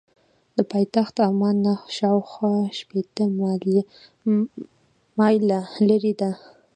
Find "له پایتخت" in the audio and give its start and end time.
0.55-1.15